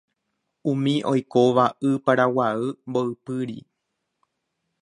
[0.71, 2.59] Umi oikóva Y Paraguay
[2.89, 3.59] mboypýri